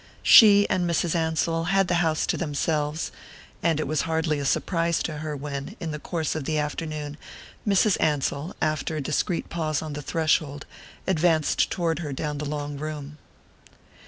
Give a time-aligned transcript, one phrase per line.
[0.23, 1.13] She and Mrs.
[1.13, 3.11] Ansell had the house to themselves;
[3.61, 7.17] and it was hardly a surprise to her when, in the course of the afternoon,
[7.67, 7.97] Mrs.
[8.01, 10.65] Ansell, after a discreet pause on the threshold,
[11.05, 13.19] advanced toward her down the long room.